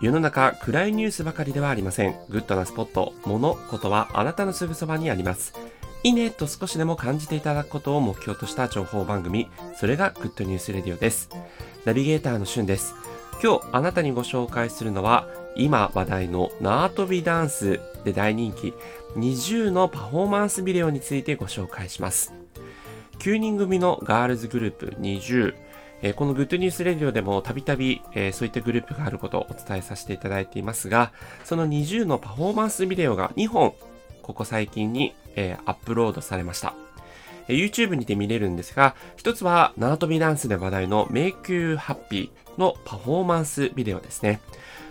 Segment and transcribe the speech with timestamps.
[0.00, 2.14] 世の中暗いニュースばかりではありません。
[2.30, 5.52] グッドなスポット、物、ことはあなたのすぐそばにあります。
[6.02, 11.28] いいねと少しでも感じていただくことを目標とした情報番組、それがグッドニュースレディオです。
[11.84, 12.94] ナビゲーターのしゅんです。
[13.42, 18.72] 今日あなたにご紹介するのは、今話題の縄跳びダンスで大人気、
[19.16, 22.32] NiziUのパフォーマンスビデオについてご紹介します。
[23.18, 25.54] 9人組のガールズグループ NiziU、
[26.02, 28.02] えー、このグッドニュースレディオでもたびたび
[28.32, 31.12] そういったグループがあることをお伝えさせていただいていますが、
[31.44, 33.74] その NiziUのパフォーマンスビデオが2本、
[34.22, 36.74] ここ最近に、え、アップロードされました。
[37.48, 44.40] YouTube にて見れるんですが、一つは縄跳びダンスで話題の Make You Happy のパフォーマンスビデオですね。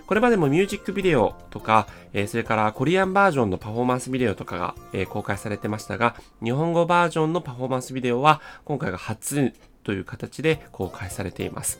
[0.07, 9.53] これまでもミュージックビデオとか、え、それからコリアンバージョンのパフォーマンスビデオとかが、え、公開されてましたが、日本語バージョンのパフォーマンスビデオは今回が初
[9.89, 11.79] という形で公開されています。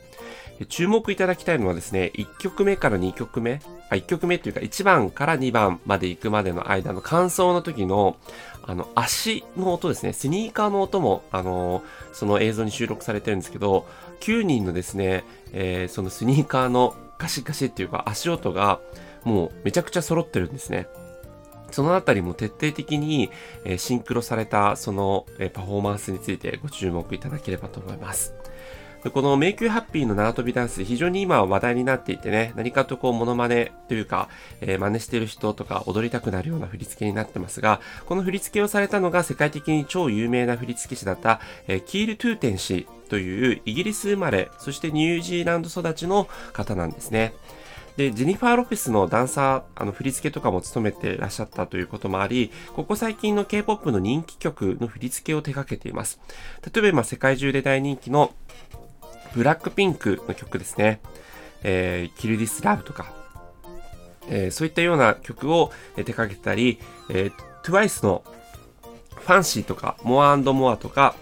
[0.68, 8.18] 注目いただきたいのはですね、1曲目から2曲目、あ1曲目というか1番から2番まで行くまでの間の感想の時の、
[8.64, 13.86] あの、足の音ですね、スニーカーの音も、あのその映像に収録されてるんですけど、
[14.22, 18.80] 9人のですね、えー、そのスニーカーのガシガシっていうか足音が
[19.24, 20.88] もうめちゃくちゃ揃ってるんですね。
[21.72, 23.30] そのあたりも徹底的に、
[23.66, 28.34] えシンクロされたその、えパフォーマンスについてご注目いただければと思います。
[29.04, 34.28] でこのメイクハッピーの縄跳びダンス、非常に今話題になっていてね、何かとこうモノマネというか、
[34.60, 47.34] えー、真似してる人とか踊りたくなるような振り付けになってますが、この振り付けをされたのが世界的に超有名な振り付け師だった、えー、キール・トゥーテン氏というイギリス生まれ、そしてニュージーランド育ちの方なんですね。
[48.00, 56.22] で、ジェニファー・ロペスのダンサー、あの、振り付けとかも務めてらっしゃったということもあり、ここ最近の K-POP の人気曲の振り付けを手掛けています。
[56.74, 58.32] 例えば、世界中で大人気の
[59.36, 61.02] ブラックピンクの曲ですね。
[61.64, 63.12] えー、キルディス・ラブとか、
[64.30, 67.34] えー、そういったような曲を手掛けたり、えー、
[67.66, 68.24] TWICE の
[69.14, 71.16] ファンシーとか、モアモアとか、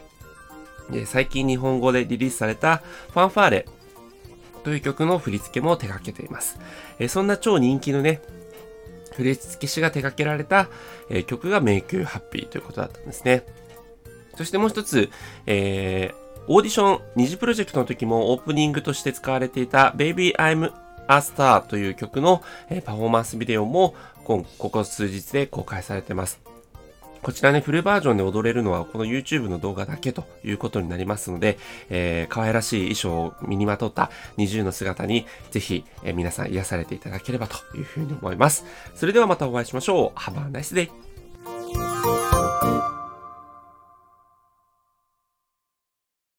[1.07, 2.83] 最近日本語でリリースされた
[3.13, 3.65] ファンファーレ
[4.67, 6.59] という曲の振り付けも手掛けています。
[6.99, 8.19] えそんな超人気のね、
[9.15, 10.67] 振り付け師が手掛けられた、
[11.09, 13.45] え曲が Make You Happy ということだったんですね。
[14.35, 15.09] そしてもう一つ、
[15.45, 20.69] えー、オーディション二次プロジェクトの時もオープニングとして使われていた Baby I'm
[21.07, 23.95] a Star という曲の、えパフォーマンスビデオも
[24.25, 26.46] ここ数日で公開されています。
[27.21, 31.57] こちらね、フルバージョンで踊れるのはこの YouTube の動画だけということになりますので、
[31.89, 38.65] えー、可愛らしい衣装を身にまとった20の姿にぜひ、えー、皆さん癒されていただければというふうに思います。
[38.95, 40.19] それではまたお会いしましょう。
[40.19, 41.06] Have a nice day!